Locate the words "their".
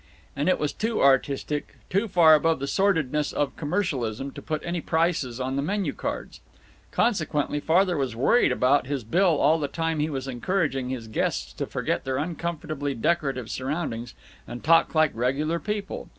12.03-12.17